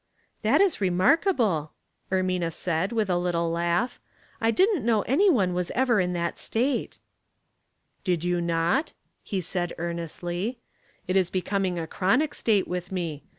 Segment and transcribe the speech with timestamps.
[0.41, 1.73] "That is remarkable,"
[2.11, 3.99] Ermina said, with a little laugh.''
[4.41, 6.97] I didn't know any one was ever in that state."
[8.03, 10.57] "Did you not?" he said, earnestly.
[11.07, 11.87] "It is Storm and '^ dfoonshine.*^ 355 becoming a
[12.27, 13.23] clironic state with me.